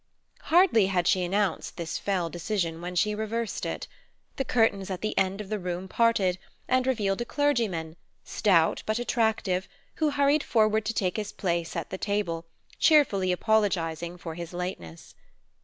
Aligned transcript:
Hardly 0.45 0.87
had 0.87 1.07
she 1.07 1.21
announced 1.23 1.77
this 1.77 1.99
fell 1.99 2.27
decision 2.27 2.81
when 2.81 2.95
she 2.95 3.13
reversed 3.13 3.67
it. 3.67 3.87
The 4.37 4.43
curtains 4.43 4.89
at 4.89 5.01
the 5.01 5.15
end 5.15 5.39
of 5.39 5.49
the 5.49 5.59
room 5.59 5.87
parted, 5.87 6.39
and 6.67 6.87
revealed 6.87 7.21
a 7.21 7.25
clergyman, 7.25 7.95
stout 8.23 8.81
but 8.87 8.97
attractive, 8.97 9.67
who 9.97 10.09
hurried 10.09 10.41
forward 10.41 10.85
to 10.85 10.93
take 10.95 11.17
his 11.17 11.31
place 11.31 11.75
at 11.75 11.91
the 11.91 11.99
table, 11.99 12.47
cheerfully 12.79 13.31
apologizing 13.31 14.17
for 14.17 14.33
his 14.33 14.53
lateness. 14.53 15.13